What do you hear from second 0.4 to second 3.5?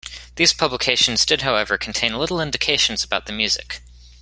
publications did however contain little indications about the